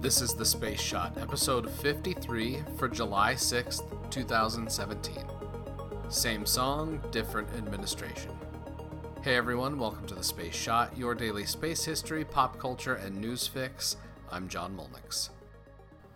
[0.00, 5.26] This is The Space Shot, episode 53 for July 6th, 2017.
[6.08, 8.30] Same song, different administration.
[9.20, 13.46] Hey everyone, welcome to The Space Shot, your daily space history, pop culture, and news
[13.46, 13.98] fix.
[14.32, 15.28] I'm John Molnix.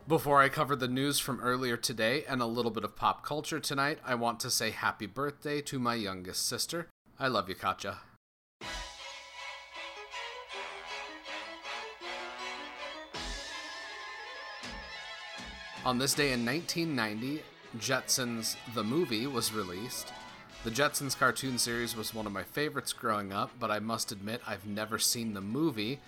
[0.09, 3.61] Before I cover the news from earlier today and a little bit of pop culture
[3.61, 6.89] tonight, I want to say happy birthday to my youngest sister.
[7.19, 7.99] I love you, Katja.
[15.85, 17.43] On this day in 1990,
[17.77, 20.15] Jetsons the movie was released.
[20.65, 24.41] The Jetsons cartoon series was one of my favorites growing up, but I must admit
[24.47, 26.01] I've never seen the movie.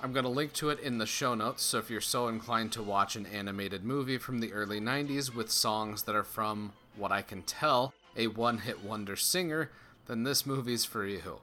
[0.00, 2.70] I'm going to link to it in the show notes, so if you're so inclined
[2.72, 7.10] to watch an animated movie from the early 90s with songs that are from, what
[7.10, 9.72] I can tell, a one hit wonder singer,
[10.06, 11.40] then this movie's for you.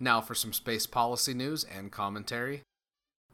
[0.00, 2.62] Now for some space policy news and commentary.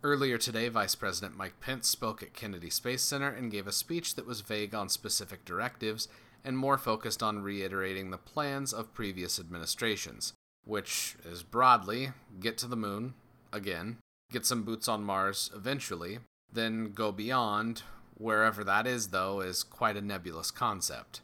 [0.05, 4.15] Earlier today, Vice President Mike Pence spoke at Kennedy Space Center and gave a speech
[4.15, 6.07] that was vague on specific directives
[6.45, 12.69] and more focused on reiterating the plans of previous administrations, which is broadly get to
[12.69, 13.15] the moon,
[13.53, 13.97] again,
[14.31, 16.21] get some boots on Mars eventually,
[16.53, 17.83] then go beyond.
[18.17, 21.23] Wherever that is, though, is quite a nebulous concept.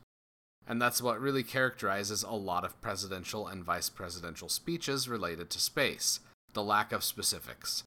[0.66, 5.60] And that's what really characterizes a lot of presidential and vice presidential speeches related to
[5.60, 6.18] space
[6.54, 7.84] the lack of specifics.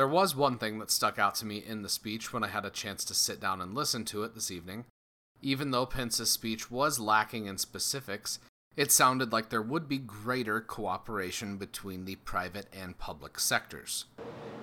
[0.00, 2.64] There was one thing that stuck out to me in the speech when I had
[2.64, 4.86] a chance to sit down and listen to it this evening.
[5.42, 8.38] Even though Pence's speech was lacking in specifics,
[8.76, 14.06] it sounded like there would be greater cooperation between the private and public sectors.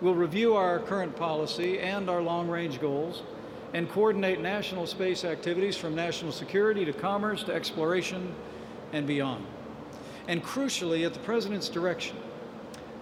[0.02, 3.22] We'll review our current policy and our long range goals
[3.76, 8.34] and coordinate national space activities from national security to commerce to exploration
[8.92, 9.46] and beyond.
[10.28, 12.18] And crucially, at the President's direction,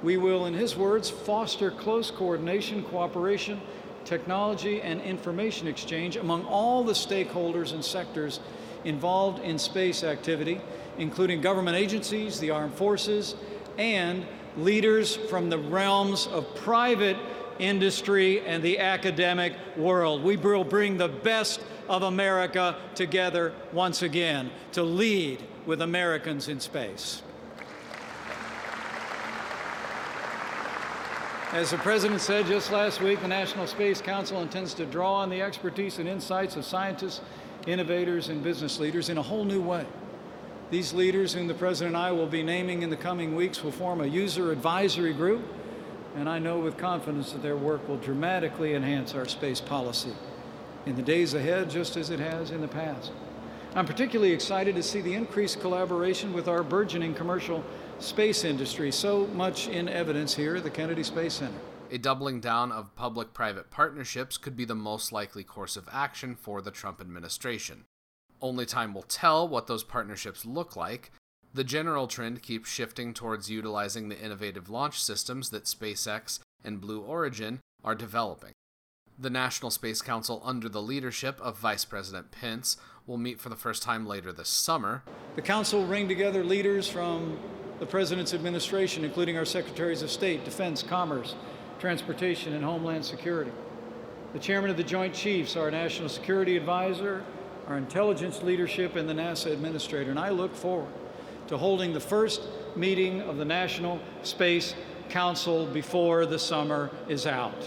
[0.04, 3.62] we will, in his words, foster close coordination, cooperation,
[4.04, 8.40] technology, and information exchange among all the stakeholders and sectors
[8.84, 10.62] involved in space activity,
[10.98, 13.36] including government agencies, the armed forces,
[13.78, 14.26] and
[14.58, 17.18] leaders from the realms of private
[17.60, 20.24] industry and the academic world.
[20.24, 26.60] We will bring the best of America together once again to lead with Americans in
[26.60, 27.22] space.
[31.56, 35.30] As the President said just last week, the National Space Council intends to draw on
[35.30, 37.22] the expertise and insights of scientists,
[37.66, 39.86] innovators, and business leaders in a whole new way.
[40.70, 43.72] These leaders, whom the President and I will be naming in the coming weeks, will
[43.72, 45.46] form a user advisory group,
[46.18, 50.12] and I know with confidence that their work will dramatically enhance our space policy
[50.86, 53.14] in the days ahead, just as it has in the past.
[53.76, 57.62] I'm particularly excited to see the increased collaboration with our burgeoning commercial
[58.00, 61.60] space industry, so much in evidence here at the Kennedy Space Center.
[61.92, 66.36] A doubling down of public private partnerships could be the most likely course of action
[66.36, 67.84] for the Trump administration.
[68.42, 71.12] Only time will tell what those partnerships look like.
[71.54, 77.02] The general trend keeps shifting towards utilizing the innovative launch systems that SpaceX and Blue
[77.02, 78.54] Origin are developing.
[79.18, 82.76] The National Space Council, under the leadership of Vice President Pence,
[83.08, 85.04] will meet for the first time later this summer.
[85.36, 87.38] The Council will bring together leaders from
[87.80, 91.36] the President's administration, including our Secretaries of State, Defense, Commerce,
[91.80, 93.52] Transportation, and Homeland Security.
[94.34, 97.24] The Chairman of the Joint Chiefs, our National Security Advisor,
[97.68, 100.10] our intelligence leadership, and the NASA Administrator.
[100.10, 100.92] And I look forward
[101.48, 102.42] to holding the first
[102.76, 104.74] meeting of the National Space
[105.10, 107.60] Council before the summer is out.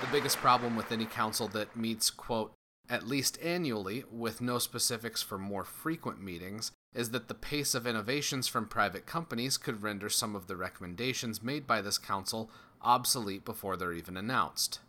[0.00, 2.55] The biggest problem with any council that meets, quote,
[2.88, 7.86] at least annually, with no specifics for more frequent meetings, is that the pace of
[7.86, 12.50] innovations from private companies could render some of the recommendations made by this council
[12.82, 14.80] obsolete before they're even announced.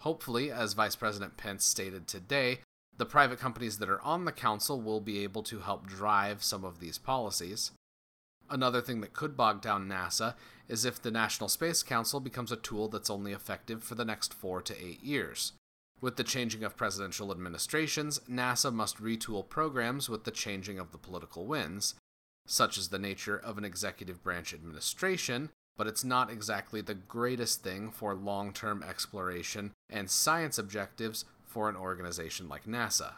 [0.00, 2.60] Hopefully, as Vice President Pence stated today,
[2.96, 6.64] the private companies that are on the council will be able to help drive some
[6.64, 7.72] of these policies.
[8.48, 10.34] Another thing that could bog down NASA
[10.68, 14.32] is if the National Space Council becomes a tool that's only effective for the next
[14.32, 15.52] four to eight years.
[16.00, 20.98] With the changing of presidential administrations, NASA must retool programs with the changing of the
[20.98, 21.94] political winds.
[22.46, 27.62] Such is the nature of an executive branch administration, but it's not exactly the greatest
[27.62, 33.14] thing for long term exploration and science objectives for an organization like NASA.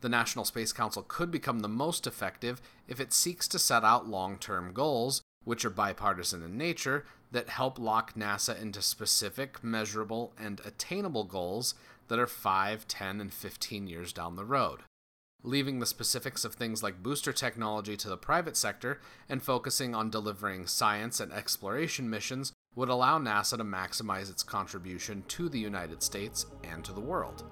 [0.00, 4.08] The National Space Council could become the most effective if it seeks to set out
[4.08, 10.32] long term goals, which are bipartisan in nature, that help lock NASA into specific, measurable,
[10.38, 11.74] and attainable goals
[12.08, 14.80] that are 5, 10, and 15 years down the road,
[15.42, 20.10] leaving the specifics of things like booster technology to the private sector and focusing on
[20.10, 26.02] delivering science and exploration missions would allow NASA to maximize its contribution to the United
[26.02, 27.44] States and to the world.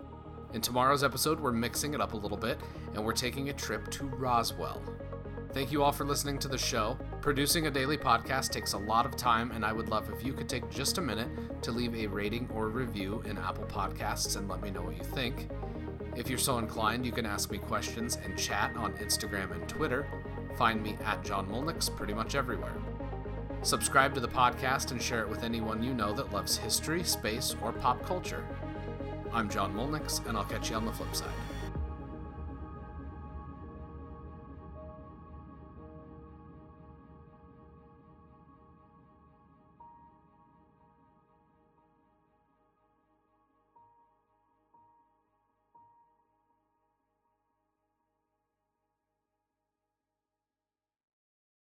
[0.53, 2.59] In tomorrow's episode, we're mixing it up a little bit
[2.95, 4.83] and we're taking a trip to Roswell.
[5.53, 6.97] Thank you all for listening to the show.
[7.21, 10.33] Producing a daily podcast takes a lot of time, and I would love if you
[10.33, 11.29] could take just a minute
[11.63, 15.03] to leave a rating or review in Apple Podcasts and let me know what you
[15.03, 15.51] think.
[16.15, 20.07] If you're so inclined, you can ask me questions and chat on Instagram and Twitter.
[20.57, 22.75] Find me at John Molnix pretty much everywhere.
[23.63, 27.57] Subscribe to the podcast and share it with anyone you know that loves history, space,
[27.61, 28.47] or pop culture.
[29.33, 31.29] I'm John Molnix, and I'll catch you on the flip side.